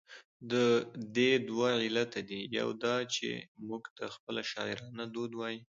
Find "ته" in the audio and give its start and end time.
3.97-4.05